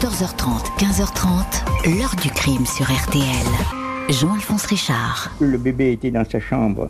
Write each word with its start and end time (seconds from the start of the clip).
14h30, 0.00 0.78
15h30, 0.78 1.98
l'heure 1.98 2.16
du 2.22 2.30
crime 2.30 2.64
sur 2.64 2.86
RTL. 2.86 3.22
Jean-Alphonse 4.08 4.64
Richard. 4.64 5.30
Le 5.40 5.58
bébé 5.58 5.92
était 5.92 6.10
dans 6.10 6.24
sa 6.24 6.40
chambre 6.40 6.88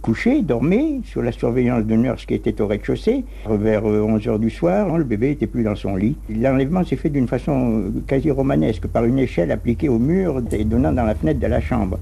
couché, 0.00 0.42
dormait, 0.42 1.00
sous 1.04 1.22
la 1.22 1.32
surveillance 1.32 1.84
de 1.84 1.96
nurse 1.96 2.24
qui 2.24 2.34
était 2.34 2.60
au 2.60 2.68
rez-de-chaussée. 2.68 3.24
Vers 3.50 3.82
11h 3.82 4.28
euh, 4.28 4.38
du 4.38 4.48
soir, 4.48 4.96
le 4.96 5.02
bébé 5.02 5.32
était 5.32 5.48
plus 5.48 5.64
dans 5.64 5.74
son 5.74 5.96
lit. 5.96 6.16
L'enlèvement 6.30 6.84
s'est 6.84 6.94
fait 6.94 7.10
d'une 7.10 7.26
façon 7.26 7.80
euh, 7.80 7.90
quasi 8.06 8.30
romanesque, 8.30 8.86
par 8.86 9.06
une 9.06 9.18
échelle 9.18 9.50
appliquée 9.50 9.88
au 9.88 9.98
mur 9.98 10.40
et 10.52 10.62
donnant 10.62 10.92
dans 10.92 11.04
la 11.04 11.16
fenêtre 11.16 11.40
de 11.40 11.48
la 11.48 11.60
chambre. 11.60 11.98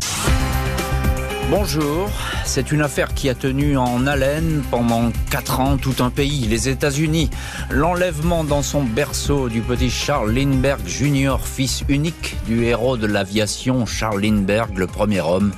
Bonjour, 1.51 2.09
c'est 2.45 2.71
une 2.71 2.81
affaire 2.81 3.13
qui 3.13 3.29
a 3.29 3.35
tenu 3.35 3.77
en 3.77 4.07
haleine 4.07 4.63
pendant 4.71 5.11
4 5.33 5.59
ans 5.59 5.77
tout 5.79 5.97
un 5.99 6.09
pays, 6.09 6.47
les 6.47 6.69
États-Unis. 6.69 7.29
L'enlèvement 7.71 8.45
dans 8.45 8.63
son 8.63 8.85
berceau 8.85 9.49
du 9.49 9.61
petit 9.61 9.91
Charles 9.91 10.31
Lindbergh 10.31 10.87
Jr., 10.87 11.39
fils 11.43 11.83
unique 11.89 12.37
du 12.47 12.63
héros 12.67 12.97
de 12.97 13.09
l'aviation 13.09 13.85
Charles 13.85 14.21
Lindbergh, 14.21 14.79
le 14.79 14.87
premier 14.87 15.23
homme 15.23 15.53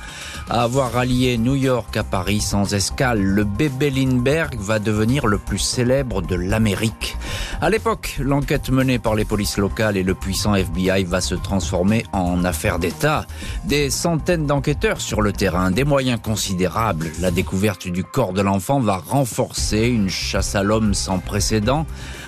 à 0.49 0.63
avoir 0.63 0.97
allié 0.97 1.37
New 1.37 1.55
York 1.55 1.95
à 1.97 2.03
Paris 2.03 2.41
sans 2.41 2.73
escale. 2.73 3.21
Le 3.21 3.43
bébé 3.43 3.89
Lindbergh 3.89 4.55
va 4.59 4.79
devenir 4.79 5.27
le 5.27 5.37
plus 5.37 5.59
célèbre 5.59 6.21
de 6.21 6.35
l'Amérique. 6.35 7.17
À 7.61 7.69
l'époque, 7.69 8.17
l'enquête 8.19 8.69
menée 8.69 8.99
par 8.99 9.15
les 9.15 9.25
polices 9.25 9.57
locales 9.57 9.97
et 9.97 10.03
le 10.03 10.15
puissant 10.15 10.55
FBI 10.55 11.05
va 11.05 11.21
se 11.21 11.35
transformer 11.35 12.05
en 12.11 12.43
affaire 12.43 12.79
d'État. 12.79 13.25
Des 13.65 13.89
centaines 13.89 14.45
d'enquêteurs 14.45 15.01
sur 15.01 15.21
le 15.21 15.31
terrain, 15.31 15.71
des 15.71 15.85
moyens 15.85 16.19
considérables. 16.21 17.11
La 17.21 17.31
découverte 17.31 17.87
du 17.87 18.03
corps 18.03 18.33
de 18.33 18.41
l'enfant 18.41 18.79
va 18.79 18.97
renforcer 18.97 19.87
une 19.87 20.09
chasse 20.09 20.55
à 20.55 20.63
l'homme 20.63 20.93
sans 20.93 21.19
précédent 21.19 21.85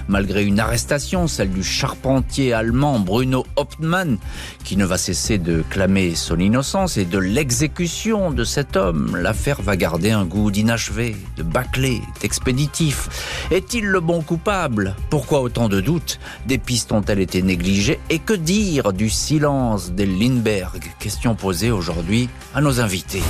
malgré 0.07 0.45
une 0.45 0.59
arrestation, 0.59 1.27
celle 1.27 1.49
du 1.49 1.63
charpentier 1.63 2.53
allemand 2.53 2.99
Bruno 2.99 3.45
Hauptmann, 3.57 4.17
qui 4.63 4.77
ne 4.77 4.85
va 4.85 4.97
cesser 4.97 5.37
de 5.37 5.63
clamer 5.69 6.15
son 6.15 6.39
innocence 6.39 6.97
et 6.97 7.05
de 7.05 7.17
l'exécution 7.17 8.04
de 8.05 8.43
cet 8.43 8.77
homme. 8.77 9.17
L'affaire 9.17 9.63
va 9.63 9.75
garder 9.75 10.11
un 10.11 10.25
goût 10.25 10.51
d'inachevé, 10.51 11.15
de 11.37 11.43
bâclé, 11.43 12.03
d'expéditif. 12.21 13.09
Est-il 13.49 13.85
le 13.85 13.99
bon 13.99 14.21
coupable? 14.21 14.95
Pourquoi 15.09 15.41
autant 15.41 15.69
de 15.69 15.81
doutes? 15.81 16.19
Des 16.45 16.59
pistes 16.59 16.91
ont-elles 16.91 17.19
été 17.19 17.41
négligées? 17.41 17.99
Et 18.11 18.19
que 18.19 18.33
dire 18.33 18.93
du 18.93 19.09
silence 19.09 19.91
des 19.91 20.05
Lindbergh? 20.05 20.83
Question 20.99 21.33
posée 21.33 21.71
aujourd'hui 21.71 22.29
à 22.53 22.61
nos 22.61 22.79
invités. 22.79 23.23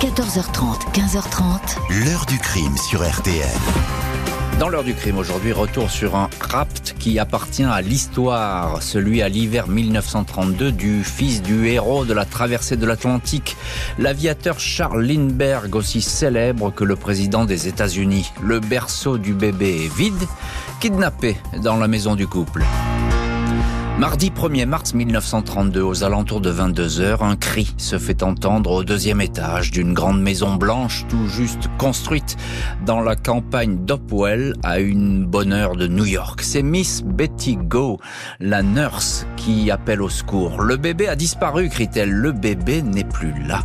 14h30, 0.00 0.92
15h30. 0.92 2.04
L'heure 2.04 2.26
du 2.26 2.38
crime 2.38 2.76
sur 2.78 3.08
RTL. 3.08 3.46
Dans 4.60 4.68
l'heure 4.68 4.84
du 4.84 4.92
crime 4.92 5.16
aujourd'hui, 5.16 5.52
retour 5.52 5.88
sur 5.88 6.16
un 6.16 6.28
rapt 6.38 6.94
qui 6.98 7.18
appartient 7.18 7.64
à 7.64 7.80
l'histoire, 7.80 8.82
celui 8.82 9.22
à 9.22 9.28
l'hiver 9.30 9.68
1932 9.68 10.70
du 10.70 11.02
fils 11.02 11.40
du 11.40 11.66
héros 11.68 12.04
de 12.04 12.12
la 12.12 12.26
traversée 12.26 12.76
de 12.76 12.84
l'Atlantique, 12.84 13.56
l'aviateur 13.98 14.60
Charles 14.60 15.02
Lindbergh, 15.02 15.74
aussi 15.74 16.02
célèbre 16.02 16.70
que 16.74 16.84
le 16.84 16.94
président 16.94 17.46
des 17.46 17.68
États-Unis. 17.68 18.30
Le 18.42 18.60
berceau 18.60 19.16
du 19.16 19.32
bébé 19.32 19.86
est 19.86 19.96
vide, 19.96 20.28
kidnappé 20.78 21.38
dans 21.62 21.78
la 21.78 21.88
maison 21.88 22.14
du 22.14 22.26
couple. 22.26 22.62
Mardi 24.00 24.30
1er 24.30 24.64
mars 24.64 24.94
1932, 24.94 25.82
aux 25.82 26.04
alentours 26.04 26.40
de 26.40 26.48
22 26.48 27.00
heures, 27.02 27.22
un 27.22 27.36
cri 27.36 27.74
se 27.76 27.98
fait 27.98 28.22
entendre 28.22 28.70
au 28.70 28.82
deuxième 28.82 29.20
étage 29.20 29.72
d'une 29.72 29.92
grande 29.92 30.22
maison 30.22 30.54
blanche 30.54 31.04
tout 31.10 31.28
juste 31.28 31.68
construite 31.76 32.38
dans 32.86 33.02
la 33.02 33.14
campagne 33.14 33.84
d'Opwell 33.84 34.54
à 34.62 34.78
une 34.80 35.26
bonne 35.26 35.52
heure 35.52 35.76
de 35.76 35.86
New 35.86 36.06
York. 36.06 36.40
C'est 36.40 36.62
Miss 36.62 37.02
Betty 37.02 37.58
Go, 37.58 37.98
la 38.40 38.62
nurse, 38.62 39.26
qui 39.36 39.70
appelle 39.70 40.00
au 40.00 40.08
secours. 40.08 40.62
Le 40.62 40.78
bébé 40.78 41.06
a 41.06 41.14
disparu, 41.14 41.68
crie-t-elle. 41.68 42.10
Le 42.10 42.32
bébé 42.32 42.80
n'est 42.80 43.04
plus 43.04 43.34
là. 43.46 43.60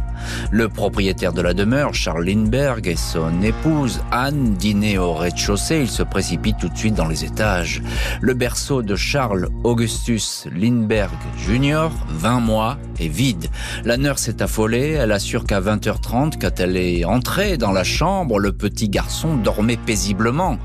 Le 0.51 0.67
propriétaire 0.67 1.31
de 1.31 1.41
la 1.41 1.53
demeure, 1.53 1.93
Charles 1.93 2.25
Lindbergh, 2.25 2.87
et 2.87 2.97
son 2.97 3.41
épouse, 3.41 4.01
Anne, 4.11 4.55
dîner 4.55 4.97
au 4.97 5.13
rez-de-chaussée. 5.13 5.79
Ils 5.79 5.89
se 5.89 6.03
précipitent 6.03 6.57
tout 6.59 6.69
de 6.69 6.77
suite 6.77 6.95
dans 6.95 7.07
les 7.07 7.23
étages. 7.23 7.81
Le 8.19 8.33
berceau 8.33 8.81
de 8.81 8.97
Charles 8.97 9.47
Augustus 9.63 10.24
Lindbergh 10.53 11.11
Jr., 11.37 11.89
20 12.09 12.39
mois, 12.39 12.77
est 12.99 13.07
vide. 13.07 13.47
La 13.83 13.97
nurse 13.97 14.27
est 14.27 14.41
affolée. 14.41 14.91
Elle 14.91 15.11
assure 15.11 15.45
qu'à 15.45 15.61
20h30, 15.61 16.33
quand 16.39 16.59
elle 16.59 16.77
est 16.77 17.05
entrée 17.05 17.57
dans 17.57 17.71
la 17.71 17.83
chambre, 17.83 18.39
le 18.39 18.51
petit 18.51 18.89
garçon 18.89 19.35
dormait 19.35 19.77
paisiblement. 19.77 20.57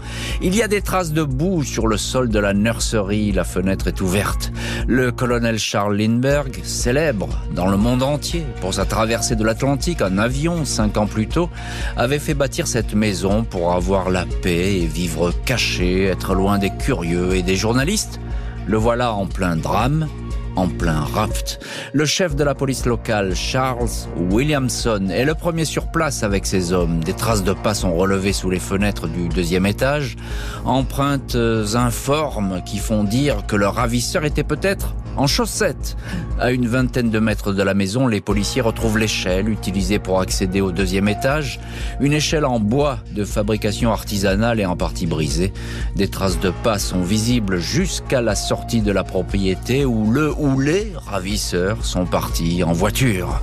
Il 0.43 0.55
y 0.55 0.63
a 0.63 0.69
des 0.69 0.81
traces 0.81 1.13
de 1.13 1.23
boue 1.23 1.63
sur 1.65 1.87
le 1.87 1.97
sol 1.97 2.29
de 2.29 2.39
la 2.39 2.55
nurserie. 2.55 3.33
La 3.33 3.45
fenêtre 3.45 3.89
est 3.89 4.01
ouverte. 4.01 4.53
Le 4.87 5.13
colonel 5.13 5.59
Charles 5.59 5.97
Lindbergh, 5.97 6.61
célèbre 6.63 7.29
dans 7.55 7.67
le 7.67 7.77
monde 7.77 8.03
entier 8.03 8.45
pour 8.61 8.75
sa 8.75 8.85
traversée 8.85 9.37
de 9.37 9.45
l'Atlantique 9.45 10.03
en 10.03 10.19
avion 10.19 10.65
cinq 10.65 10.97
ans 10.97 11.07
plus 11.07 11.27
tôt, 11.27 11.51
avait 11.97 12.19
fait 12.19 12.35
bâtir 12.35 12.67
cette 12.67 12.95
maison 12.95 13.45
pour 13.45 13.73
avoir 13.73 14.11
la 14.11 14.25
paix 14.43 14.81
et 14.81 14.87
vivre 14.87 15.33
caché, 15.45 16.05
être 16.05 16.35
loin 16.35 16.59
des 16.59 16.71
curieux 16.71 17.35
et 17.35 17.43
des 17.43 17.57
journalistes. 17.57 18.21
Le 18.67 18.77
voilà 18.77 19.13
en 19.13 19.27
plein 19.27 19.57
drame, 19.57 20.07
en 20.57 20.69
plein 20.69 21.01
raft. 21.01 21.61
Le 21.93 22.05
chef 22.05 22.37
de 22.37 22.45
la 22.45 22.55
police 22.55 22.87
locale, 22.87 23.35
Charles 23.35 23.89
Williamson, 24.31 25.09
est 25.11 25.25
le 25.25 25.35
premier 25.35 25.65
sur 25.65 25.91
place 25.91 26.23
avec 26.23 26.47
ses 26.47 26.73
hommes. 26.73 27.03
Des 27.03 27.13
traces 27.13 27.43
de 27.43 27.53
pas 27.53 27.75
sont 27.75 27.95
relevées 27.95 28.33
sous 28.33 28.51
les 28.51 28.59
fenêtres 28.59 29.09
du 29.09 29.29
deuxième 29.29 29.67
étage, 29.67 30.17
empreintes 30.65 31.37
informes 31.75 32.63
qui 32.65 32.79
font 32.79 33.05
dire 33.05 33.47
que 33.47 33.57
le 33.57 33.69
ravisseur 33.69 34.25
était 34.25 34.45
peut-être 34.45 34.95
en 35.17 35.27
chaussettes. 35.27 35.97
À 36.39 36.51
une 36.51 36.67
vingtaine 36.67 37.11
de 37.11 37.19
mètres 37.19 37.53
de 37.53 37.63
la 37.63 37.75
maison, 37.75 38.07
les 38.07 38.21
policiers 38.21 38.63
retrouvent 38.63 38.99
l'échelle 38.99 39.49
utilisée 39.49 39.99
pour 39.99 40.21
accéder 40.21 40.61
au 40.61 40.73
deuxième 40.73 41.09
étage. 41.09 41.61
Une 42.01 42.13
échelle 42.13 42.45
en 42.45 42.61
bois 42.61 42.99
de 43.15 43.25
fabrication 43.25 43.93
artisanale 43.93 44.61
et 44.61 44.67
en 44.67 44.77
partie 44.77 45.07
brisée. 45.07 45.53
Des 45.97 46.09
traces 46.09 46.41
de 46.41 46.51
pas 46.63 46.79
sont 46.79 47.03
visibles 47.03 47.59
jusqu'à 47.59 48.23
la 48.23 48.35
sortie 48.35 48.81
de 48.81 48.93
la 48.93 49.05
propriété 49.05 49.85
où 49.85 50.11
le 50.11 50.33
ou 50.39 50.61
les 50.61 50.93
ravisseurs 50.95 51.85
sont 51.85 52.07
partis 52.07 52.63
en 52.65 52.73
voiture. 52.73 53.41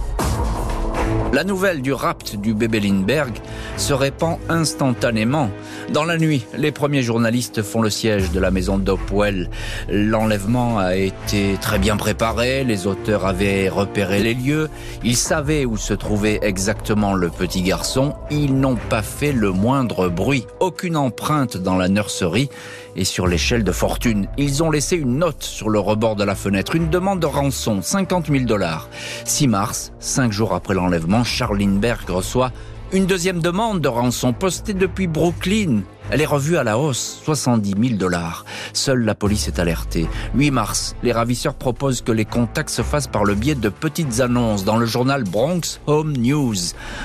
La 1.33 1.43
nouvelle 1.43 1.81
du 1.81 1.93
rapt 1.93 2.35
du 2.35 2.53
bébé 2.53 2.79
Lindbergh 2.79 3.35
se 3.75 3.93
répand 3.93 4.39
instantanément. 4.49 5.51
Dans 5.93 6.03
la 6.03 6.17
nuit, 6.17 6.45
les 6.57 6.71
premiers 6.71 7.03
journalistes 7.03 7.61
font 7.61 7.81
le 7.81 7.89
siège 7.89 8.31
de 8.31 8.39
la 8.39 8.49
maison 8.49 8.77
d'Opwell. 8.77 9.49
L'enlèvement 9.89 10.79
a 10.79 10.95
été 10.95 11.57
très 11.61 11.79
bien 11.79 11.97
préparé, 11.97 12.63
les 12.63 12.87
auteurs 12.87 13.25
avaient 13.25 13.69
repéré 13.69 14.19
les 14.19 14.33
lieux, 14.33 14.69
ils 15.03 15.17
savaient 15.17 15.65
où 15.65 15.77
se 15.77 15.93
trouvait 15.93 16.39
exactement 16.41 17.13
le 17.13 17.29
petit 17.29 17.61
garçon, 17.61 18.15
ils 18.31 18.55
n'ont 18.55 18.77
pas 18.89 19.03
fait 19.03 19.31
le 19.31 19.51
moindre 19.51 20.09
bruit, 20.09 20.47
aucune 20.59 20.97
empreinte 20.97 21.57
dans 21.57 21.77
la 21.77 21.89
nurserie 21.89 22.49
et 22.97 23.05
sur 23.05 23.27
l'échelle 23.27 23.63
de 23.63 23.71
fortune. 23.71 24.27
Ils 24.37 24.63
ont 24.63 24.71
laissé 24.71 24.97
une 24.97 25.19
note 25.19 25.43
sur 25.43 25.69
le 25.69 25.79
rebord 25.79 26.15
de 26.15 26.23
la 26.23 26.35
fenêtre, 26.35 26.75
une 26.75 26.89
demande 26.89 27.19
de 27.19 27.25
rançon, 27.25 27.81
50 27.81 28.27
000 28.27 28.45
dollars. 28.45 28.89
6 29.23 29.47
mars, 29.47 29.93
cinq 29.99 30.31
jours 30.31 30.53
après 30.53 30.73
l'enlèvement, 30.73 31.23
Charles 31.23 31.59
Lindbergh 31.59 32.09
reçoit 32.09 32.51
une 32.93 33.05
deuxième 33.05 33.41
demande 33.41 33.81
de 33.81 33.87
rançon 33.87 34.33
postée 34.33 34.73
depuis 34.73 35.07
Brooklyn. 35.07 35.81
Elle 36.09 36.21
est 36.21 36.25
revue 36.25 36.55
à 36.55 36.63
la 36.63 36.77
hausse, 36.77 37.19
70 37.25 37.75
000 37.89 37.99
dollars. 37.99 38.45
Seule 38.71 39.03
la 39.03 39.13
police 39.13 39.49
est 39.49 39.59
alertée. 39.59 40.07
8 40.35 40.51
mars, 40.51 40.95
les 41.03 41.11
ravisseurs 41.11 41.53
proposent 41.53 42.01
que 42.01 42.13
les 42.13 42.23
contacts 42.23 42.69
se 42.69 42.81
fassent 42.81 43.07
par 43.07 43.25
le 43.25 43.35
biais 43.35 43.55
de 43.55 43.67
petites 43.67 44.21
annonces 44.21 44.63
dans 44.63 44.77
le 44.77 44.85
journal 44.85 45.25
Bronx 45.25 45.81
Home 45.85 46.13
News. 46.13 46.55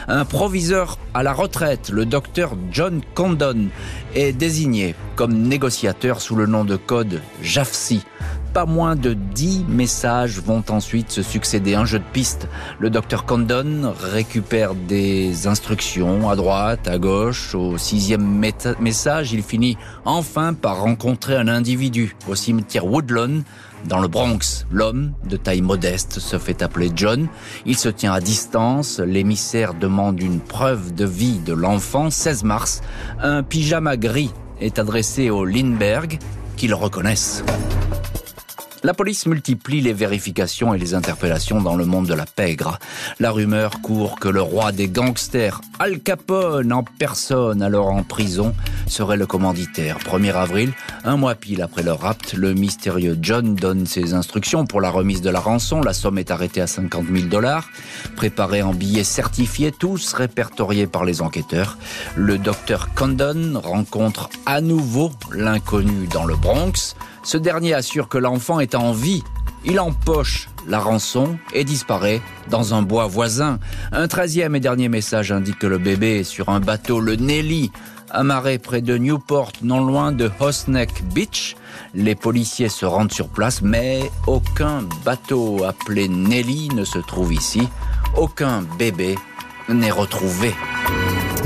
Un 0.06 0.24
proviseur 0.24 0.98
à 1.14 1.24
la 1.24 1.32
retraite, 1.32 1.90
le 1.90 2.06
docteur 2.06 2.52
John 2.70 3.00
Condon, 3.14 3.66
est 4.14 4.32
désigné 4.32 4.94
comme 5.16 5.34
négociateur 5.34 6.20
sous 6.20 6.36
le 6.36 6.46
nom 6.46 6.64
de 6.64 6.76
code 6.76 7.20
JAFSI 7.42 8.02
pas 8.52 8.66
moins 8.66 8.96
de 8.96 9.14
10 9.14 9.64
messages 9.68 10.38
vont 10.40 10.62
ensuite 10.68 11.10
se 11.10 11.22
succéder. 11.22 11.74
Un 11.74 11.84
jeu 11.84 11.98
de 11.98 12.04
piste. 12.12 12.48
Le 12.78 12.90
docteur 12.90 13.24
Condon 13.24 13.94
récupère 14.12 14.74
des 14.74 15.46
instructions 15.46 16.28
à 16.28 16.36
droite, 16.36 16.88
à 16.88 16.98
gauche. 16.98 17.54
Au 17.54 17.78
sixième 17.78 18.42
message, 18.80 19.32
il 19.32 19.42
finit 19.42 19.76
enfin 20.04 20.54
par 20.54 20.80
rencontrer 20.80 21.36
un 21.36 21.48
individu 21.48 22.16
au 22.28 22.34
cimetière 22.34 22.86
Woodlawn 22.86 23.42
dans 23.86 24.00
le 24.00 24.06
Bronx, 24.06 24.64
l'homme, 24.70 25.12
de 25.28 25.36
taille 25.36 25.60
modeste, 25.60 26.20
se 26.20 26.38
fait 26.38 26.62
appeler 26.62 26.90
John. 26.94 27.26
Il 27.66 27.76
se 27.76 27.88
tient 27.88 28.12
à 28.12 28.20
distance. 28.20 29.00
L'émissaire 29.00 29.74
demande 29.74 30.20
une 30.22 30.38
preuve 30.38 30.94
de 30.94 31.04
vie 31.04 31.40
de 31.40 31.52
l'enfant. 31.52 32.10
16 32.10 32.44
mars, 32.44 32.80
un 33.20 33.42
pyjama 33.42 33.96
gris 33.96 34.30
est 34.60 34.78
adressé 34.78 35.30
au 35.30 35.44
Lindbergh, 35.44 36.18
qu'ils 36.56 36.74
reconnaissent. 36.74 37.42
La 38.84 38.94
police 38.94 39.26
multiplie 39.26 39.80
les 39.80 39.92
vérifications 39.92 40.74
et 40.74 40.78
les 40.78 40.94
interpellations 40.94 41.60
dans 41.60 41.76
le 41.76 41.86
monde 41.86 42.08
de 42.08 42.14
la 42.14 42.26
pègre. 42.26 42.80
La 43.20 43.30
rumeur 43.30 43.80
court 43.80 44.18
que 44.18 44.28
le 44.28 44.42
roi 44.42 44.72
des 44.72 44.88
gangsters, 44.88 45.60
Al 45.78 46.00
Capone 46.00 46.72
en 46.72 46.82
personne, 46.82 47.62
alors 47.62 47.92
en 47.92 48.02
prison, 48.02 48.52
serait 48.88 49.16
le 49.16 49.26
commanditaire. 49.26 49.98
1er 50.00 50.34
avril, 50.34 50.72
un 51.04 51.16
mois 51.16 51.36
pile 51.36 51.62
après 51.62 51.84
le 51.84 51.92
rapt, 51.92 52.34
le 52.34 52.54
mystérieux 52.54 53.16
John 53.22 53.54
donne 53.54 53.86
ses 53.86 54.14
instructions 54.14 54.66
pour 54.66 54.80
la 54.80 54.90
remise 54.90 55.20
de 55.20 55.30
la 55.30 55.38
rançon. 55.38 55.80
La 55.80 55.92
somme 55.92 56.18
est 56.18 56.32
arrêtée 56.32 56.60
à 56.60 56.66
50 56.66 57.06
000 57.06 57.28
dollars, 57.28 57.68
préparée 58.16 58.62
en 58.62 58.74
billets 58.74 59.04
certifiés, 59.04 59.70
tous 59.70 60.12
répertoriés 60.12 60.88
par 60.88 61.04
les 61.04 61.22
enquêteurs. 61.22 61.78
Le 62.16 62.36
docteur 62.36 62.92
Condon 62.94 63.60
rencontre 63.62 64.28
à 64.44 64.60
nouveau 64.60 65.12
l'inconnu 65.32 66.08
dans 66.08 66.24
le 66.24 66.34
Bronx. 66.34 66.96
Ce 67.24 67.36
dernier 67.36 67.74
assure 67.74 68.08
que 68.08 68.18
l'enfant 68.18 68.58
est 68.58 68.74
en 68.74 68.92
vie. 68.92 69.22
Il 69.64 69.78
empoche 69.78 70.48
la 70.66 70.80
rançon 70.80 71.36
et 71.52 71.62
disparaît 71.62 72.20
dans 72.50 72.74
un 72.74 72.82
bois 72.82 73.06
voisin. 73.06 73.60
Un 73.92 74.08
treizième 74.08 74.56
et 74.56 74.60
dernier 74.60 74.88
message 74.88 75.30
indique 75.30 75.60
que 75.60 75.68
le 75.68 75.78
bébé 75.78 76.20
est 76.20 76.24
sur 76.24 76.48
un 76.48 76.58
bateau, 76.58 76.98
le 76.98 77.14
Nelly, 77.14 77.70
amarré 78.10 78.58
près 78.58 78.80
de 78.80 78.96
Newport, 78.98 79.52
non 79.62 79.84
loin 79.84 80.10
de 80.10 80.30
Hosneck 80.40 81.04
Beach. 81.14 81.56
Les 81.94 82.16
policiers 82.16 82.68
se 82.68 82.86
rendent 82.86 83.12
sur 83.12 83.28
place, 83.28 83.62
mais 83.62 84.10
aucun 84.26 84.82
bateau 85.04 85.64
appelé 85.64 86.08
Nelly 86.08 86.70
ne 86.74 86.84
se 86.84 86.98
trouve 86.98 87.32
ici. 87.32 87.68
Aucun 88.16 88.62
bébé 88.78 89.16
n'est 89.68 89.92
retrouvé. 89.92 90.54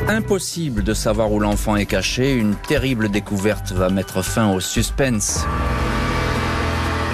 Impossible 0.08 0.84
de 0.84 0.94
savoir 0.94 1.32
où 1.32 1.40
l'enfant 1.40 1.74
est 1.74 1.86
caché, 1.86 2.32
une 2.32 2.54
terrible 2.54 3.08
découverte 3.08 3.72
va 3.72 3.88
mettre 3.88 4.22
fin 4.22 4.52
au 4.52 4.60
suspense. 4.60 5.44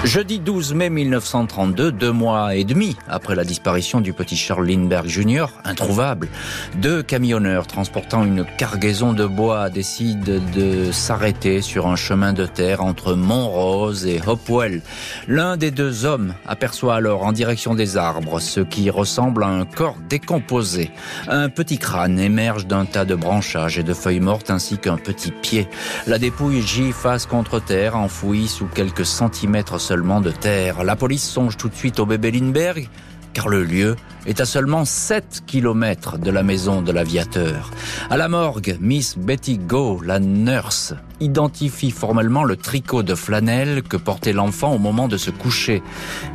Jeudi 0.03 0.39
12 0.39 0.73
mai 0.73 0.89
1932, 0.89 1.93
deux 1.93 2.11
mois 2.11 2.55
et 2.55 2.65
demi 2.65 2.97
après 3.07 3.35
la 3.35 3.45
disparition 3.45 4.01
du 4.01 4.11
petit 4.11 4.35
Charles 4.35 4.67
Lindbergh 4.67 5.07
Jr., 5.07 5.45
introuvable, 5.63 6.27
deux 6.75 7.01
camionneurs 7.01 7.67
transportant 7.67 8.25
une 8.25 8.45
cargaison 8.57 9.13
de 9.13 9.25
bois 9.25 9.69
décident 9.69 10.41
de 10.53 10.91
s'arrêter 10.91 11.61
sur 11.61 11.87
un 11.87 11.95
chemin 11.95 12.33
de 12.33 12.45
terre 12.45 12.83
entre 12.83 13.13
Montrose 13.13 14.05
et 14.05 14.19
Hopewell. 14.27 14.81
L'un 15.29 15.55
des 15.55 15.71
deux 15.71 16.03
hommes 16.03 16.33
aperçoit 16.45 16.95
alors 16.95 17.23
en 17.23 17.31
direction 17.31 17.73
des 17.73 17.95
arbres 17.95 18.41
ce 18.41 18.59
qui 18.59 18.89
ressemble 18.89 19.45
à 19.45 19.47
un 19.47 19.63
corps 19.63 19.97
décomposé. 20.09 20.91
Un 21.29 21.47
petit 21.47 21.77
crâne 21.77 22.19
émerge 22.19 22.67
d'un 22.67 22.83
tas 22.83 23.05
de 23.05 23.15
branchages 23.15 23.79
et 23.79 23.83
de 23.83 23.93
feuilles 23.93 24.19
mortes 24.19 24.49
ainsi 24.49 24.77
qu'un 24.77 24.97
petit 24.97 25.31
pied. 25.31 25.69
La 26.07 26.19
dépouille 26.19 26.61
gît 26.61 26.91
face 26.91 27.25
contre 27.25 27.61
terre, 27.61 27.95
enfouie 27.95 28.49
sous 28.49 28.67
quelques 28.67 29.05
centimètres 29.05 29.79
de 29.95 30.31
terre. 30.31 30.83
La 30.83 30.95
police 30.95 31.23
songe 31.23 31.55
tout 31.55 31.69
de 31.69 31.75
suite 31.75 31.99
au 31.99 32.05
bébé 32.07 32.31
Lindbergh, 32.31 32.89
car 33.33 33.47
le 33.47 33.63
lieu 33.63 33.95
est 34.25 34.41
à 34.41 34.45
seulement 34.45 34.85
7 34.85 35.43
kilomètres 35.45 36.17
de 36.17 36.31
la 36.31 36.41
maison 36.41 36.81
de 36.81 36.91
l'aviateur. 36.91 37.69
À 38.09 38.17
la 38.17 38.27
morgue, 38.27 38.77
Miss 38.81 39.17
Betty 39.17 39.59
Go, 39.59 40.01
la 40.03 40.19
nurse, 40.19 40.95
identifie 41.19 41.91
formellement 41.91 42.43
le 42.43 42.55
tricot 42.55 43.03
de 43.03 43.13
flanelle 43.13 43.83
que 43.83 43.97
portait 43.97 44.33
l'enfant 44.33 44.73
au 44.73 44.79
moment 44.79 45.07
de 45.07 45.17
se 45.17 45.29
coucher. 45.29 45.83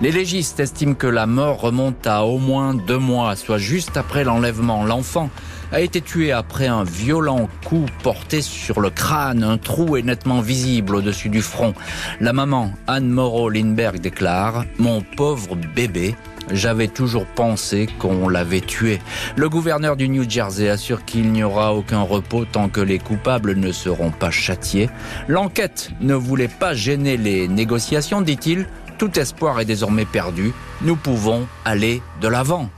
Les 0.03 0.13
légistes 0.13 0.61
estiment 0.61 0.95
que 0.95 1.09
la 1.09 1.27
mort 1.27 1.61
remonte 1.61 2.07
à 2.07 2.25
au 2.25 2.39
moins 2.39 2.75
deux 2.75 2.99
mois, 2.99 3.35
soit 3.35 3.59
juste 3.59 3.97
après 3.97 4.23
l'enlèvement. 4.23 4.85
L'enfant 4.85 5.31
a 5.73 5.81
été 5.81 6.01
tué 6.01 6.33
après 6.33 6.67
un 6.67 6.85
violent 6.85 7.49
coup 7.67 7.87
porté 8.03 8.43
sur 8.43 8.81
le 8.81 8.91
crâne. 8.91 9.43
Un 9.43 9.59
trou 9.59 9.97
est 9.97 10.03
nettement 10.03 10.41
visible 10.41 10.97
au-dessus 10.97 11.29
du 11.29 11.43
front. 11.43 11.75
La 12.21 12.33
maman, 12.33 12.73
Anne 12.87 13.09
Moreau 13.09 13.51
Lindbergh, 13.51 14.01
déclare 14.01 14.65
«Mon 14.79 15.03
pauvre 15.03 15.57
bébé, 15.75 16.15
j'avais 16.53 16.89
toujours 16.89 17.27
pensé 17.27 17.89
qu'on 17.99 18.29
l'avait 18.29 18.61
tué. 18.61 19.01
Le 19.37 19.49
gouverneur 19.49 19.97
du 19.97 20.09
New 20.09 20.29
Jersey 20.29 20.69
assure 20.69 21.05
qu'il 21.05 21.31
n'y 21.33 21.43
aura 21.43 21.75
aucun 21.75 22.01
repos 22.01 22.45
tant 22.45 22.69
que 22.69 22.81
les 22.81 22.99
coupables 22.99 23.55
ne 23.55 23.73
seront 23.73 24.11
pas 24.11 24.31
châtiés. 24.31 24.89
L'enquête 25.27 25.91
ne 26.01 26.15
voulait 26.15 26.49
pas 26.49 26.75
gêner 26.75 27.17
les 27.17 27.49
négociations, 27.49 28.21
dit-il. 28.21 28.67
Tout 28.97 29.19
espoir 29.19 29.61
est 29.61 29.65
désormais 29.65 30.07
perdu. 30.07 30.53
Nous 30.83 30.97
pouvons 30.97 31.47
aller 31.65 32.03
de 32.21 32.29
l'avant. 32.29 32.69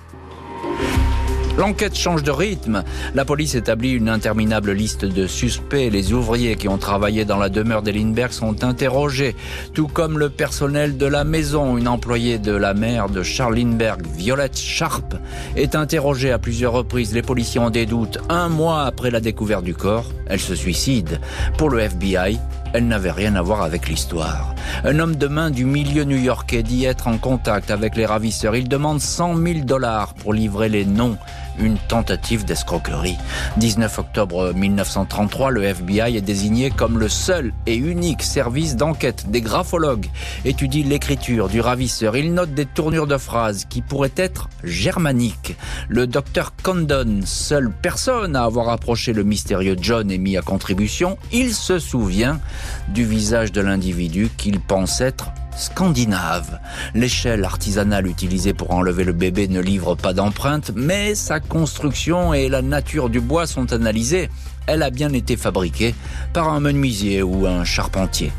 L'enquête 1.61 1.95
change 1.95 2.23
de 2.23 2.31
rythme. 2.31 2.85
La 3.15 3.27
police 3.27 3.55
établit 3.55 3.91
une 3.91 4.09
interminable 4.09 4.73
liste 4.73 5.05
de 5.05 5.27
suspects. 5.27 5.91
Les 5.91 6.15
ouvriers 6.15 6.57
qui 6.57 6.69
ont 6.69 6.79
travaillé 6.79 7.27
dans 7.27 7.37
la 7.37 7.51
demeure 7.51 7.83
des 7.83 7.93
Lindbergh 7.93 8.33
sont 8.33 8.65
interrogés, 8.65 9.37
tout 9.75 9.87
comme 9.87 10.19
le 10.19 10.31
personnel 10.31 10.97
de 10.97 11.05
la 11.05 11.23
maison. 11.23 11.77
Une 11.77 11.87
employée 11.87 12.39
de 12.39 12.53
la 12.53 12.73
mère 12.73 13.11
de 13.11 13.23
Charles 13.23 13.57
Lindbergh, 13.57 14.07
Violette 14.07 14.57
Sharp, 14.57 15.17
est 15.55 15.75
interrogée 15.75 16.33
à 16.33 16.39
plusieurs 16.39 16.73
reprises. 16.73 17.13
Les 17.13 17.21
policiers 17.21 17.61
ont 17.61 17.69
des 17.69 17.85
doutes. 17.85 18.17
Un 18.31 18.49
mois 18.49 18.85
après 18.85 19.11
la 19.11 19.21
découverte 19.21 19.63
du 19.65 19.75
corps, 19.75 20.07
elle 20.29 20.41
se 20.41 20.55
suicide. 20.55 21.21
Pour 21.59 21.69
le 21.69 21.81
FBI, 21.81 22.39
elle 22.73 22.87
n'avait 22.87 23.11
rien 23.11 23.35
à 23.35 23.43
voir 23.43 23.63
avec 23.63 23.89
l'histoire. 23.89 24.55
Un 24.85 24.99
homme 24.99 25.17
de 25.17 25.27
main 25.27 25.51
du 25.51 25.65
milieu 25.65 26.05
new-yorkais 26.05 26.63
dit 26.63 26.85
être 26.85 27.09
en 27.09 27.19
contact 27.19 27.71
avec 27.71 27.97
les 27.97 28.07
ravisseurs. 28.07 28.57
Il 28.57 28.69
demande 28.69 29.01
100 29.01 29.37
000 29.37 29.59
dollars 29.61 30.15
pour 30.15 30.33
livrer 30.33 30.69
les 30.69 30.85
noms 30.85 31.19
une 31.61 31.79
tentative 31.79 32.45
d'escroquerie. 32.45 33.17
19 33.59 33.99
octobre 33.99 34.53
1933, 34.55 35.51
le 35.51 35.65
FBI 35.65 36.17
est 36.17 36.23
désigné 36.23 36.71
comme 36.71 36.99
le 36.99 37.09
seul 37.09 37.53
et 37.67 37.77
unique 37.77 38.23
service 38.23 38.77
d'enquête. 38.77 39.31
Des 39.31 39.41
graphologues 39.41 40.07
étudient 40.45 40.87
l'écriture 40.87 41.49
du 41.49 41.61
ravisseur. 41.61 42.17
Ils 42.17 42.33
notent 42.33 42.55
des 42.55 42.67
tournures 42.67 43.07
de 43.07 43.19
phrases 43.19 43.67
qui 43.69 43.83
pourraient 43.83 44.13
être 44.17 44.49
germaniques. 44.65 45.57
Le 45.89 46.07
docteur 46.07 46.53
Condon, 46.63 47.21
seule 47.25 47.71
personne 47.71 48.37
à 48.37 48.45
avoir 48.45 48.69
approché 48.69 49.13
le 49.13 49.25
mystérieux 49.25 49.77
John 49.81 50.11
et 50.11 50.19
mis 50.19 50.37
à 50.37 50.43
contribution, 50.43 51.19
il 51.33 51.55
se 51.55 51.79
souvient 51.79 52.41
du 52.89 53.05
visage 53.05 53.53
de 53.53 53.61
l'individu 53.61 54.29
qu'il 54.37 54.61
pense 54.61 55.01
être 55.01 55.33
scandinave. 55.57 56.59
L'échelle 56.95 57.45
artisanale 57.45 58.07
utilisée 58.07 58.55
pour 58.55 58.73
enlever 58.73 59.05
le 59.05 59.13
bébé 59.13 59.49
ne 59.49 59.61
livre 59.61 59.95
pas 59.95 60.13
d'empreinte, 60.13 60.73
mais 60.75 61.15
sa 61.15 61.41
construction 61.41 62.35
et 62.35 62.49
la 62.49 62.63
nature 62.63 63.11
du 63.11 63.21
bois 63.21 63.47
sont 63.47 63.73
analysées. 63.73 64.31
Elle 64.67 64.83
a 64.83 64.91
bien 64.91 65.13
été 65.13 65.37
fabriquée 65.37 65.95
par 66.33 66.49
un 66.49 66.61
menuisier 66.61 67.23
ou 67.23 67.47
un 67.47 67.65
charpentier. 67.65 68.33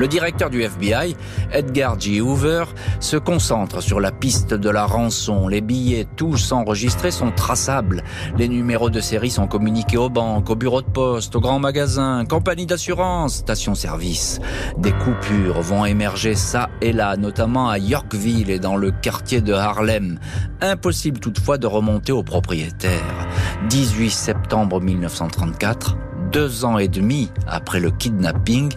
Le 0.00 0.08
directeur 0.08 0.50
du 0.50 0.62
FBI, 0.62 1.16
Edgar 1.52 1.98
G. 2.00 2.20
Hoover, 2.20 2.64
se 2.98 3.16
concentre 3.16 3.80
sur 3.80 4.00
la 4.00 4.10
piste 4.10 4.52
de 4.52 4.68
la 4.68 4.86
rançon. 4.86 5.46
Les 5.46 5.60
billets, 5.60 6.06
tous 6.16 6.50
enregistrés, 6.50 7.12
sont 7.12 7.30
traçables. 7.30 8.02
Les 8.36 8.48
numéros 8.48 8.90
de 8.90 9.00
série 9.00 9.30
sont 9.30 9.46
communiqués 9.46 9.96
aux 9.96 10.08
banques, 10.08 10.50
aux 10.50 10.56
bureaux 10.56 10.82
de 10.82 10.90
poste, 10.90 11.36
aux 11.36 11.40
grands 11.40 11.60
magasins, 11.60 12.24
compagnies 12.24 12.66
d'assurance, 12.66 13.36
stations-service. 13.36 14.40
Des 14.78 14.92
coupures 14.92 15.60
vont 15.60 15.84
émerger 15.84 16.34
ça 16.34 16.70
et 16.80 16.92
là, 16.92 17.16
notamment 17.16 17.68
à 17.68 17.78
Yorkville 17.78 18.50
et 18.50 18.58
dans 18.58 18.76
le 18.76 18.90
quartier 18.90 19.42
de 19.42 19.52
Harlem. 19.52 20.18
Impossible 20.60 21.20
toutefois 21.20 21.56
de 21.56 21.68
remonter 21.68 22.10
aux 22.10 22.24
propriétaires. 22.24 23.28
18 23.68 24.10
septembre 24.10 24.80
1934, 24.80 25.96
deux 26.32 26.64
ans 26.64 26.78
et 26.78 26.88
demi 26.88 27.30
après 27.46 27.78
le 27.78 27.90
kidnapping, 27.90 28.72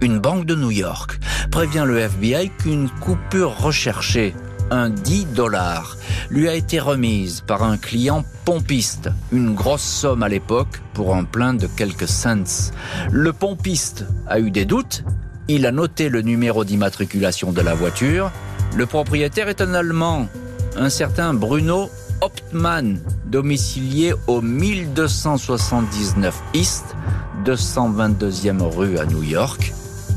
une 0.00 0.18
banque 0.18 0.46
de 0.46 0.54
New 0.54 0.70
York. 0.70 1.18
Prévient 1.50 1.84
le 1.86 1.98
FBI 1.98 2.50
qu'une 2.58 2.88
coupure 2.88 3.58
recherchée, 3.58 4.34
un 4.70 4.90
10 4.90 5.26
dollars, 5.26 5.96
lui 6.30 6.48
a 6.48 6.54
été 6.54 6.80
remise 6.80 7.40
par 7.40 7.62
un 7.62 7.76
client 7.76 8.24
pompiste, 8.44 9.10
une 9.32 9.54
grosse 9.54 9.82
somme 9.82 10.22
à 10.22 10.28
l'époque 10.28 10.80
pour 10.92 11.14
un 11.14 11.24
plein 11.24 11.54
de 11.54 11.66
quelques 11.66 12.08
cents. 12.08 12.72
Le 13.10 13.32
pompiste 13.32 14.04
a 14.26 14.40
eu 14.40 14.50
des 14.50 14.64
doutes, 14.64 15.04
il 15.48 15.66
a 15.66 15.72
noté 15.72 16.08
le 16.08 16.22
numéro 16.22 16.64
d'immatriculation 16.64 17.52
de 17.52 17.60
la 17.60 17.74
voiture, 17.74 18.32
le 18.74 18.86
propriétaire 18.86 19.48
est 19.48 19.60
un 19.60 19.74
Allemand, 19.74 20.28
un 20.76 20.90
certain 20.90 21.32
Bruno 21.32 21.90
Optmann, 22.20 22.98
domicilié 23.26 24.14
au 24.26 24.40
1279 24.40 26.42
East, 26.54 26.96
222e 27.44 28.62
rue 28.62 28.98
à 28.98 29.06
New 29.06 29.22
York 29.22 29.72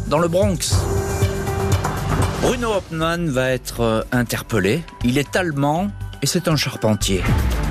dans 0.10 0.20
le 0.20 0.28
Bronx. 0.28 0.76
Bruno 2.42 2.74
Hopman 2.74 3.30
va 3.30 3.52
être 3.52 3.82
euh, 3.82 4.02
interpellé. 4.12 4.82
Il 5.04 5.18
est 5.18 5.36
allemand 5.36 5.92
et 6.22 6.26
c'est 6.26 6.48
un 6.48 6.56
charpentier. 6.56 7.22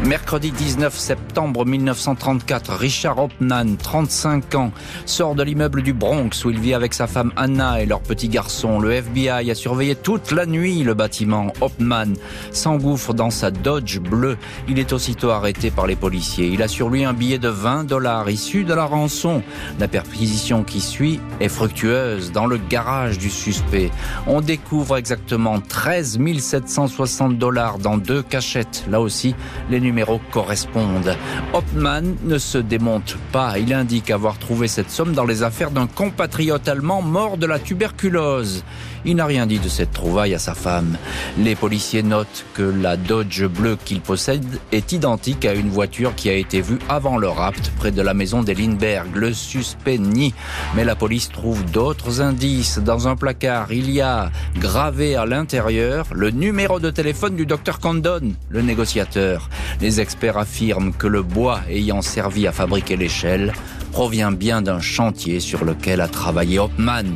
Mercredi 0.04 0.52
19 0.52 0.96
septembre 0.96 1.66
1934, 1.66 2.72
Richard 2.74 3.18
Hopman, 3.18 3.76
35 3.76 4.54
ans, 4.54 4.72
sort 5.06 5.34
de 5.34 5.42
l'immeuble 5.42 5.82
du 5.82 5.92
Bronx 5.92 6.44
où 6.44 6.50
il 6.50 6.60
vit 6.60 6.72
avec 6.72 6.94
sa 6.94 7.08
femme 7.08 7.32
Anna 7.36 7.82
et 7.82 7.86
leur 7.86 8.00
petit 8.00 8.28
garçon. 8.28 8.78
Le 8.78 8.92
FBI 8.92 9.50
a 9.50 9.54
surveillé 9.54 9.96
toute 9.96 10.30
la 10.30 10.46
nuit 10.46 10.84
le 10.84 10.94
bâtiment. 10.94 11.52
Hopman 11.60 12.14
s'engouffre 12.52 13.12
dans 13.12 13.30
sa 13.30 13.50
Dodge 13.50 13.98
bleue. 13.98 14.38
Il 14.68 14.78
est 14.78 14.92
aussitôt 14.92 15.30
arrêté 15.30 15.70
par 15.70 15.88
les 15.88 15.96
policiers. 15.96 16.46
Il 16.46 16.62
a 16.62 16.68
sur 16.68 16.90
lui 16.90 17.04
un 17.04 17.12
billet 17.12 17.38
de 17.38 17.48
20 17.48 17.84
dollars 17.84 18.30
issu 18.30 18.62
de 18.64 18.74
la 18.74 18.84
rançon. 18.84 19.42
La 19.80 19.88
perquisition 19.88 20.62
qui 20.62 20.80
suit 20.80 21.20
est 21.40 21.48
fructueuse 21.48 22.30
dans 22.30 22.46
le 22.46 22.58
garage 22.58 23.18
du 23.18 23.30
suspect. 23.30 23.90
On 24.28 24.40
découvre 24.40 24.96
exactement 24.96 25.60
13 25.60 26.20
760 26.38 27.36
dollars 27.36 27.78
dans 27.78 27.98
deux 27.98 28.22
cachettes. 28.22 28.84
Là 28.88 29.00
aussi, 29.00 29.34
les 29.70 29.80
numéros 29.88 30.20
correspondent. 30.30 31.16
Hopman 31.54 32.16
ne 32.22 32.38
se 32.38 32.58
démonte 32.58 33.16
pas. 33.32 33.58
Il 33.58 33.72
indique 33.72 34.10
avoir 34.10 34.38
trouvé 34.38 34.68
cette 34.68 34.90
somme 34.90 35.12
dans 35.14 35.24
les 35.24 35.42
affaires 35.42 35.70
d'un 35.70 35.86
compatriote 35.86 36.68
allemand 36.68 37.00
mort 37.00 37.38
de 37.38 37.46
la 37.46 37.58
tuberculose. 37.58 38.64
Il 39.04 39.16
n'a 39.16 39.26
rien 39.26 39.46
dit 39.46 39.58
de 39.58 39.68
cette 39.68 39.92
trouvaille 39.92 40.34
à 40.34 40.38
sa 40.38 40.54
femme. 40.54 40.96
Les 41.38 41.54
policiers 41.54 42.02
notent 42.02 42.44
que 42.54 42.62
la 42.62 42.96
Dodge 42.96 43.44
bleue 43.44 43.78
qu'il 43.84 44.00
possède 44.00 44.44
est 44.72 44.92
identique 44.92 45.44
à 45.44 45.54
une 45.54 45.70
voiture 45.70 46.14
qui 46.14 46.28
a 46.28 46.34
été 46.34 46.60
vue 46.60 46.78
avant 46.88 47.16
le 47.16 47.28
rapt 47.28 47.70
près 47.78 47.90
de 47.90 48.02
la 48.02 48.14
maison 48.14 48.42
des 48.42 48.54
Lindbergh. 48.54 49.14
Le 49.14 49.32
suspect 49.32 49.98
nie, 49.98 50.34
mais 50.74 50.84
la 50.84 50.96
police 50.96 51.30
trouve 51.30 51.64
d'autres 51.70 52.20
indices. 52.20 52.78
Dans 52.78 53.08
un 53.08 53.16
placard, 53.16 53.72
il 53.72 53.90
y 53.90 54.00
a 54.00 54.30
gravé 54.56 55.16
à 55.16 55.26
l'intérieur 55.26 56.06
le 56.12 56.30
numéro 56.30 56.80
de 56.80 56.90
téléphone 56.90 57.36
du 57.36 57.46
docteur 57.46 57.78
Condon, 57.78 58.34
le 58.50 58.62
négociateur. 58.62 59.48
Les 59.80 60.00
experts 60.00 60.38
affirment 60.38 60.92
que 60.92 61.06
le 61.06 61.22
bois 61.22 61.60
ayant 61.70 62.02
servi 62.02 62.46
à 62.46 62.52
fabriquer 62.52 62.96
l'échelle 62.96 63.52
provient 63.92 64.32
bien 64.32 64.62
d'un 64.62 64.80
chantier 64.80 65.40
sur 65.40 65.64
lequel 65.64 66.00
a 66.00 66.08
travaillé 66.08 66.58
Hopman. 66.58 67.06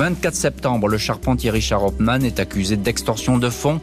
24 0.00 0.34
septembre, 0.34 0.88
le 0.88 0.96
charpentier 0.96 1.50
Richard 1.50 1.84
Hopman 1.84 2.24
est 2.24 2.40
accusé 2.40 2.78
d'extorsion 2.78 3.36
de 3.36 3.50
fonds 3.50 3.82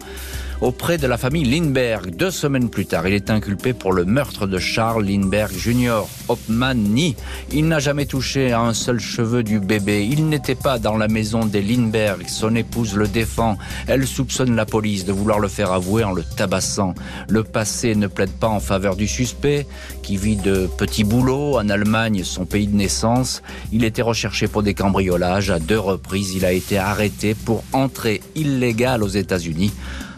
auprès 0.62 0.98
de 0.98 1.08
la 1.08 1.18
famille 1.18 1.46
Lindbergh. 1.46 2.16
Deux 2.16 2.32
semaines 2.32 2.70
plus 2.70 2.86
tard, 2.86 3.08
il 3.08 3.14
est 3.14 3.30
inculpé 3.30 3.74
pour 3.74 3.94
le 3.94 4.06
meurtre 4.06 4.48
de 4.48 4.58
Charles 4.58 5.06
Lindbergh 5.06 5.54
Jr. 5.56 6.02
Hopman 6.28 6.76
nie. 6.76 7.16
Il 7.52 7.68
n'a 7.68 7.80
jamais 7.80 8.06
touché 8.06 8.52
à 8.52 8.62
un 8.62 8.74
seul 8.74 9.00
cheveu 9.00 9.44
du 9.44 9.60
bébé. 9.60 10.08
Il 10.10 10.28
n'était 10.30 10.56
pas 10.56 10.80
dans 10.80 10.98
la 10.98 11.08
maison 11.08 11.46
des 11.46 11.62
Lindbergh. 11.62 12.28
Son 12.28 12.56
épouse 12.56 12.96
le 12.96 13.08
défend. 13.08 13.58
Elle 13.88 14.08
soupçonne 14.08 14.56
la 14.56 14.66
police 14.66 15.06
de 15.06 15.14
vouloir 15.14 15.40
le 15.40 15.48
faire 15.48 15.72
avouer 15.72 16.04
en 16.04 16.12
le 16.12 16.24
tabassant. 16.24 16.96
Le 17.30 17.44
passé 17.44 17.96
ne 17.96 18.08
plaide 18.08 18.32
pas 18.32 18.48
en 18.48 18.60
faveur 18.60 18.96
du 18.96 19.08
suspect, 19.08 19.68
qui 20.02 20.18
vit 20.18 20.36
de 20.36 20.68
petits 20.78 21.04
boulots 21.04 21.58
en 21.58 21.70
Allemagne, 21.70 22.24
son 22.24 22.46
pays 22.46 22.68
de 22.68 22.76
naissance. 22.76 23.42
Il 23.72 23.84
était 23.84 24.02
recherché 24.02 24.48
pour 24.48 24.64
des 24.64 24.74
cambriolages. 24.74 25.52
À 25.52 25.60
deux 25.60 25.80
reprises, 25.80 26.34
il 26.36 26.46
a 26.46 26.52
été 26.52 26.78
arrêté 26.78 27.36
pour 27.36 27.64
entrée 27.74 28.22
illégale 28.36 29.04
aux 29.04 29.08
États-Unis 29.08 29.72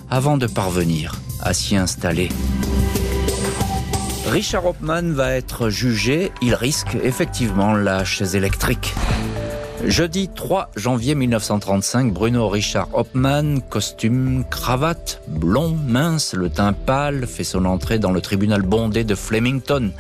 avant 0.10 0.38
de 0.38 0.48
parvenir 0.48 1.16
à 1.42 1.54
s'y 1.54 1.76
installer. 1.76 2.30
Richard 4.28 4.66
Hopman 4.66 5.12
va 5.14 5.32
être 5.32 5.70
jugé, 5.70 6.32
il 6.42 6.54
risque 6.54 6.96
effectivement 7.04 7.74
la 7.74 8.04
chaise 8.06 8.36
électrique. 8.36 8.94
Jeudi 9.86 10.28
3 10.28 10.72
janvier 10.76 11.16
1935, 11.16 12.12
Bruno 12.12 12.50
Richard 12.50 12.90
Hopman, 12.92 13.62
costume, 13.62 14.44
cravate, 14.50 15.22
blond, 15.28 15.74
mince, 15.88 16.34
le 16.34 16.50
teint 16.50 16.74
pâle, 16.74 17.26
fait 17.26 17.46
son 17.46 17.64
entrée 17.64 17.98
dans 17.98 18.12
le 18.12 18.20
tribunal 18.20 18.62
bondé 18.62 19.06
de 19.06 19.16
Flemington. 19.16 19.92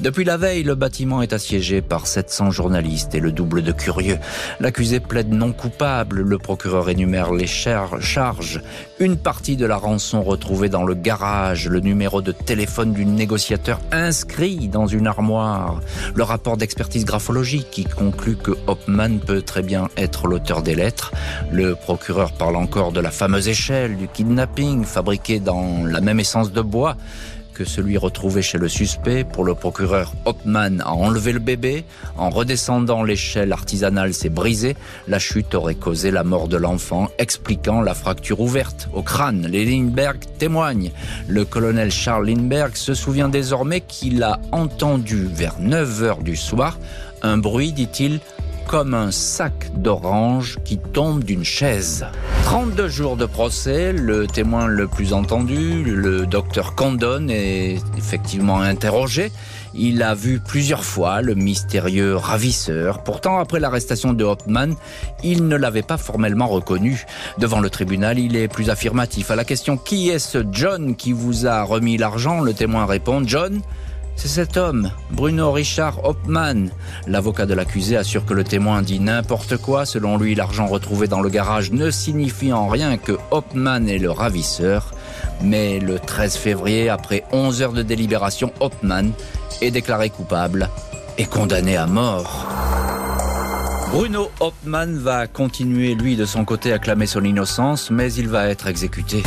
Depuis 0.00 0.24
la 0.24 0.38
veille, 0.38 0.64
le 0.64 0.74
bâtiment 0.74 1.22
est 1.22 1.32
assiégé 1.32 1.82
par 1.82 2.08
700 2.08 2.50
journalistes 2.50 3.14
et 3.14 3.20
le 3.20 3.30
double 3.30 3.62
de 3.62 3.70
curieux. 3.70 4.18
L'accusé 4.58 4.98
plaide 4.98 5.32
non 5.32 5.52
coupable, 5.52 6.20
le 6.20 6.38
procureur 6.38 6.88
énumère 6.88 7.32
les 7.32 7.46
charges. 7.46 8.60
Une 8.98 9.16
partie 9.16 9.56
de 9.56 9.66
la 9.66 9.76
rançon 9.76 10.22
retrouvée 10.22 10.68
dans 10.68 10.84
le 10.84 10.94
garage, 10.94 11.68
le 11.68 11.78
numéro 11.78 12.22
de 12.22 12.32
téléphone 12.32 12.92
du 12.92 13.04
négociateur 13.04 13.80
inscrit 13.92 14.66
dans 14.66 14.88
une 14.88 15.06
armoire, 15.06 15.80
le 16.16 16.24
rapport 16.24 16.56
d'expertise 16.56 17.04
graphologique 17.04 17.70
qui 17.70 17.84
conclut 17.84 18.36
que 18.36 18.56
Hopman 18.66 19.20
peut 19.28 19.42
très 19.42 19.60
bien 19.60 19.88
être 19.98 20.26
l'auteur 20.26 20.62
des 20.62 20.74
lettres. 20.74 21.12
Le 21.52 21.74
procureur 21.74 22.32
parle 22.32 22.56
encore 22.56 22.92
de 22.92 23.00
la 23.00 23.10
fameuse 23.10 23.46
échelle 23.46 23.98
du 23.98 24.08
kidnapping 24.08 24.84
fabriquée 24.84 25.38
dans 25.38 25.84
la 25.84 26.00
même 26.00 26.18
essence 26.18 26.50
de 26.50 26.62
bois 26.62 26.96
que 27.52 27.66
celui 27.66 27.98
retrouvé 27.98 28.40
chez 28.40 28.56
le 28.56 28.68
suspect. 28.68 29.24
Pour 29.24 29.44
le 29.44 29.54
procureur, 29.54 30.14
Hopman 30.24 30.80
a 30.80 30.92
enlevé 30.92 31.32
le 31.32 31.40
bébé. 31.40 31.84
En 32.16 32.30
redescendant, 32.30 33.02
l'échelle 33.02 33.52
artisanale 33.52 34.14
s'est 34.14 34.30
brisée. 34.30 34.76
La 35.08 35.18
chute 35.18 35.54
aurait 35.54 35.74
causé 35.74 36.10
la 36.10 36.24
mort 36.24 36.48
de 36.48 36.56
l'enfant, 36.56 37.08
expliquant 37.18 37.82
la 37.82 37.92
fracture 37.94 38.40
ouverte 38.40 38.88
au 38.94 39.02
crâne. 39.02 39.46
Les 39.46 39.66
Lindbergh 39.66 40.20
témoignent. 40.38 40.92
Le 41.26 41.44
colonel 41.44 41.90
Charles 41.90 42.28
Lindbergh 42.28 42.76
se 42.76 42.94
souvient 42.94 43.28
désormais 43.28 43.82
qu'il 43.82 44.22
a 44.22 44.40
entendu 44.52 45.28
vers 45.30 45.56
9 45.58 46.02
heures 46.02 46.22
du 46.22 46.36
soir 46.36 46.78
un 47.22 47.38
bruit, 47.38 47.72
dit-il, 47.72 48.20
comme 48.68 48.92
un 48.92 49.10
sac 49.10 49.70
d'orange 49.76 50.58
qui 50.62 50.76
tombe 50.76 51.24
d'une 51.24 51.42
chaise. 51.42 52.04
32 52.44 52.88
jours 52.88 53.16
de 53.16 53.24
procès, 53.24 53.94
le 53.94 54.26
témoin 54.26 54.66
le 54.66 54.86
plus 54.86 55.14
entendu, 55.14 55.82
le 55.84 56.26
docteur 56.26 56.74
Condon, 56.74 57.28
est 57.30 57.78
effectivement 57.96 58.60
interrogé. 58.60 59.32
Il 59.74 60.02
a 60.02 60.14
vu 60.14 60.38
plusieurs 60.38 60.84
fois 60.84 61.22
le 61.22 61.34
mystérieux 61.34 62.14
ravisseur. 62.14 63.02
Pourtant, 63.04 63.38
après 63.38 63.58
l'arrestation 63.58 64.12
de 64.12 64.24
Hopman, 64.24 64.74
il 65.24 65.48
ne 65.48 65.56
l'avait 65.56 65.82
pas 65.82 65.96
formellement 65.96 66.46
reconnu. 66.46 67.06
Devant 67.38 67.60
le 67.60 67.70
tribunal, 67.70 68.18
il 68.18 68.36
est 68.36 68.48
plus 68.48 68.68
affirmatif. 68.68 69.30
À 69.30 69.36
la 69.36 69.44
question 69.44 69.78
qui 69.78 70.10
est 70.10 70.18
ce 70.18 70.44
John 70.52 70.94
qui 70.94 71.12
vous 71.12 71.46
a 71.46 71.62
remis 71.62 71.96
l'argent, 71.96 72.42
le 72.42 72.52
témoin 72.52 72.84
répond 72.84 73.22
John, 73.24 73.62
c'est 74.18 74.26
cet 74.26 74.56
homme, 74.56 74.90
Bruno 75.12 75.52
Richard 75.52 76.04
Hopman. 76.04 76.70
L'avocat 77.06 77.46
de 77.46 77.54
l'accusé 77.54 77.96
assure 77.96 78.26
que 78.26 78.34
le 78.34 78.42
témoin 78.42 78.82
dit 78.82 78.98
n'importe 78.98 79.56
quoi. 79.58 79.86
Selon 79.86 80.18
lui, 80.18 80.34
l'argent 80.34 80.66
retrouvé 80.66 81.06
dans 81.06 81.20
le 81.20 81.28
garage 81.28 81.70
ne 81.70 81.88
signifie 81.92 82.52
en 82.52 82.66
rien 82.66 82.96
que 82.96 83.12
Hopman 83.30 83.88
est 83.88 83.98
le 83.98 84.10
ravisseur. 84.10 84.92
Mais 85.40 85.78
le 85.78 86.00
13 86.00 86.36
février, 86.36 86.88
après 86.88 87.22
11 87.30 87.62
heures 87.62 87.72
de 87.72 87.82
délibération, 87.82 88.52
Hopman 88.58 89.12
est 89.60 89.70
déclaré 89.70 90.10
coupable 90.10 90.68
et 91.16 91.24
condamné 91.24 91.76
à 91.76 91.86
mort. 91.86 92.48
Bruno 93.92 94.30
Hopman 94.40 94.98
va 94.98 95.28
continuer, 95.28 95.94
lui, 95.94 96.16
de 96.16 96.24
son 96.24 96.44
côté, 96.44 96.72
à 96.72 96.80
clamer 96.80 97.06
son 97.06 97.22
innocence, 97.22 97.92
mais 97.92 98.12
il 98.12 98.28
va 98.28 98.48
être 98.48 98.66
exécuté. 98.66 99.22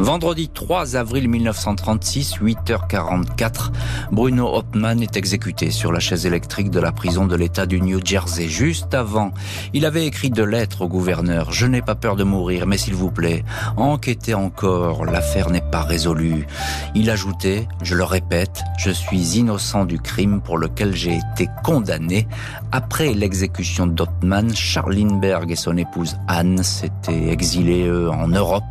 Vendredi 0.00 0.48
3 0.48 0.96
avril 0.96 1.28
1936, 1.28 2.38
8h44, 2.38 3.70
Bruno 4.10 4.48
Hopman 4.52 5.00
est 5.00 5.16
exécuté 5.16 5.70
sur 5.70 5.92
la 5.92 6.00
chaise 6.00 6.26
électrique 6.26 6.70
de 6.70 6.80
la 6.80 6.90
prison 6.90 7.26
de 7.26 7.36
l'État 7.36 7.64
du 7.64 7.80
New 7.80 8.04
Jersey. 8.04 8.48
Juste 8.48 8.92
avant, 8.92 9.30
il 9.72 9.86
avait 9.86 10.04
écrit 10.04 10.30
deux 10.30 10.44
lettres 10.44 10.82
au 10.82 10.88
gouverneur. 10.88 11.52
Je 11.52 11.66
n'ai 11.66 11.80
pas 11.80 11.94
peur 11.94 12.16
de 12.16 12.24
mourir, 12.24 12.66
mais 12.66 12.76
s'il 12.76 12.94
vous 12.94 13.12
plaît, 13.12 13.44
enquêtez 13.76 14.34
encore, 14.34 15.04
l'affaire 15.04 15.50
n'est 15.50 15.60
pas 15.60 15.82
résolue. 15.82 16.44
Il 16.96 17.08
ajoutait, 17.08 17.68
je 17.82 17.94
le 17.94 18.04
répète, 18.04 18.62
je 18.78 18.90
suis 18.90 19.38
innocent 19.38 19.84
du 19.84 20.00
crime 20.00 20.40
pour 20.40 20.58
lequel 20.58 20.96
j'ai 20.96 21.20
été 21.32 21.48
condamné. 21.62 22.26
Après 22.72 23.14
l'exécution 23.14 23.86
d'Hopman, 23.86 24.54
Charles 24.54 24.94
Lindbergh 24.94 25.52
et 25.52 25.56
son 25.56 25.76
épouse 25.76 26.16
Anne 26.26 26.64
s'étaient 26.64 27.28
exilés, 27.28 27.86
eux, 27.86 28.10
en 28.10 28.26
Europe, 28.26 28.64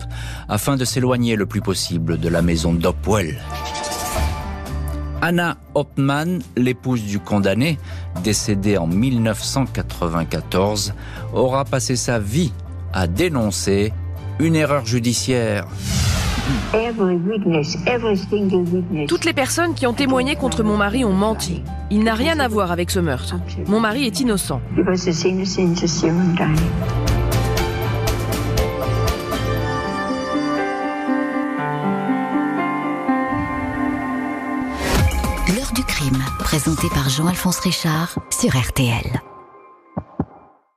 afin 0.50 0.76
de 0.76 0.84
s'éloigner 1.14 1.36
le 1.36 1.46
plus 1.46 1.62
possible 1.62 2.18
de 2.18 2.28
la 2.28 2.42
maison 2.42 2.74
d'Opwell. 2.74 3.38
Anna 5.22 5.58
Hopman, 5.76 6.40
l'épouse 6.58 7.04
du 7.04 7.20
condamné, 7.20 7.78
décédée 8.24 8.78
en 8.78 8.88
1994, 8.88 10.96
aura 11.34 11.66
passé 11.66 11.96
sa 11.96 12.18
vie 12.18 12.52
à 12.94 13.06
dénoncer 13.06 13.94
une 14.40 14.56
erreur 14.56 14.88
judiciaire. 14.88 15.68
Toutes 19.08 19.26
les 19.26 19.34
personnes 19.34 19.76
qui 19.76 19.86
ont 19.86 19.94
témoigné 19.94 20.36
contre 20.36 20.64
mon 20.64 20.78
mari 20.78 21.06
ont 21.06 21.14
menti. 21.14 21.62
Il 21.92 22.04
n'a 22.04 22.16
rien 22.16 22.40
à 22.40 22.48
voir 22.48 22.72
avec 22.72 22.90
ce 22.90 23.00
meurtre. 23.00 23.36
Mon 23.68 23.80
mari 23.80 24.06
est 24.06 24.20
innocent. 24.20 24.62
Présenté 36.64 36.88
par 36.88 37.10
Jean-Alphonse 37.10 37.60
Richard 37.60 38.16
sur 38.30 38.56
RTL. 38.56 39.22